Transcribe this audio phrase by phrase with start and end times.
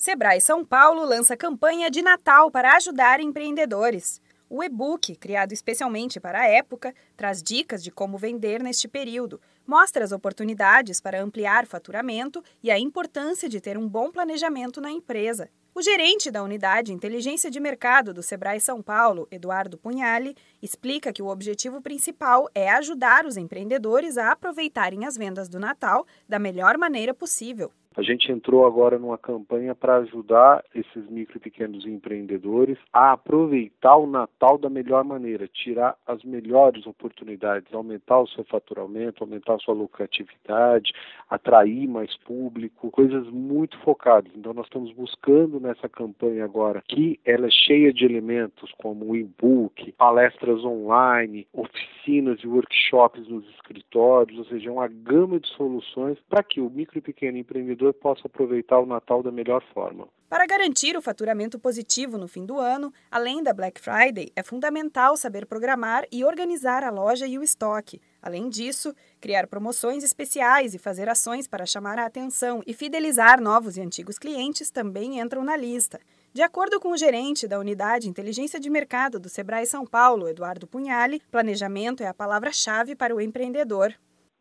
[0.00, 4.22] Sebrae São Paulo lança campanha de Natal para ajudar empreendedores.
[4.48, 10.04] O e-book, criado especialmente para a época, traz dicas de como vender neste período, mostra
[10.04, 15.50] as oportunidades para ampliar faturamento e a importância de ter um bom planejamento na empresa.
[15.74, 21.22] O gerente da unidade Inteligência de Mercado do Sebrae São Paulo, Eduardo Punhali, explica que
[21.22, 26.78] o objetivo principal é ajudar os empreendedores a aproveitarem as vendas do Natal da melhor
[26.78, 27.72] maneira possível.
[27.98, 33.96] A gente entrou agora numa campanha para ajudar esses micro e pequenos empreendedores a aproveitar
[33.96, 39.58] o Natal da melhor maneira, tirar as melhores oportunidades, aumentar o seu faturamento, aumentar a
[39.58, 40.92] sua lucratividade,
[41.28, 44.30] atrair mais público, coisas muito focadas.
[44.36, 49.90] Então nós estamos buscando nessa campanha agora que ela é cheia de elementos como e-book,
[49.98, 56.60] palestras online, oficinas e workshops nos escritórios, ou seja, uma gama de soluções para que
[56.60, 60.08] o micro e pequeno empreendedor consumidor possa aproveitar o Natal da melhor forma.
[60.28, 65.16] Para garantir o faturamento positivo no fim do ano, além da Black Friday, é fundamental
[65.16, 68.00] saber programar e organizar a loja e o estoque.
[68.20, 73.78] Além disso, criar promoções especiais e fazer ações para chamar a atenção e fidelizar novos
[73.78, 75.98] e antigos clientes também entram na lista.
[76.30, 80.66] De acordo com o gerente da Unidade Inteligência de Mercado do Sebrae São Paulo, Eduardo
[80.66, 83.94] Punhali, planejamento é a palavra-chave para o empreendedor.